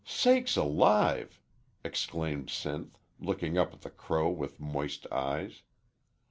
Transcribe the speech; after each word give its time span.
"Sakes 0.03 0.57
alive!" 0.57 1.39
exclaimed 1.83 2.49
Sinth, 2.49 2.97
looking 3.19 3.55
up 3.59 3.71
at 3.71 3.81
the 3.81 3.91
crow 3.91 4.31
with 4.31 4.59
moist 4.59 5.05
eyes. 5.11 5.61